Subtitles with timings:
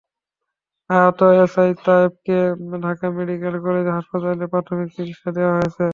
[0.89, 2.37] আহত এএসআই তায়েবকে
[2.83, 5.83] Dhaka medical college হাসপাতালে প্রাথমিক চিকিত্সা দেওয়া হয়েছে।